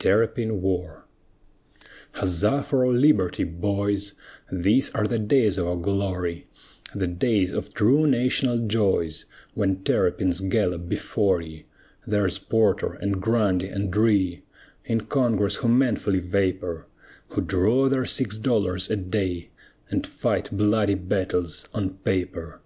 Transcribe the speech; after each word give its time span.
TERRAPIN 0.00 0.60
WAR 0.62 1.06
Huzza 2.14 2.64
for 2.64 2.84
our 2.84 2.92
liberty, 2.92 3.44
boys, 3.44 4.14
These 4.50 4.90
are 4.96 5.06
the 5.06 5.20
days 5.20 5.58
of 5.58 5.68
our 5.68 5.76
glory 5.76 6.46
The 6.92 7.06
days 7.06 7.52
of 7.52 7.72
true 7.72 8.04
national 8.04 8.66
joys, 8.66 9.26
When 9.54 9.84
terrapins 9.84 10.40
gallop 10.40 10.88
before 10.88 11.40
ye! 11.40 11.66
There's 12.04 12.36
Porter 12.36 12.94
and 12.94 13.22
Grundy 13.22 13.68
and 13.68 13.96
Rhea, 13.96 14.40
In 14.84 15.02
Congress 15.02 15.54
who 15.58 15.68
manfully 15.68 16.18
vapor, 16.18 16.88
Who 17.28 17.40
draw 17.42 17.88
their 17.88 18.06
six 18.06 18.38
dollars 18.38 18.90
a 18.90 18.96
day, 18.96 19.50
And 19.88 20.04
fight 20.04 20.48
bloody 20.50 20.96
battles 20.96 21.64
on 21.72 21.90
paper! 21.98 22.60